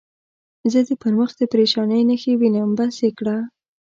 [0.71, 3.37] زه دې پر مخ د پرېشانۍ نښې وینم، بس یې کړه.